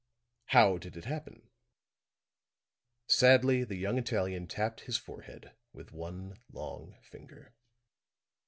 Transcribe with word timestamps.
How 0.45 0.79
did 0.79 0.97
it 0.97 1.05
happen?" 1.05 1.51
Sadly 3.05 3.63
the 3.63 3.75
young 3.75 3.99
Italian 3.99 4.47
tapped 4.47 4.81
his 4.81 4.97
forehead 4.97 5.51
with 5.73 5.91
one 5.91 6.39
long 6.51 6.97
finger. 7.03 7.53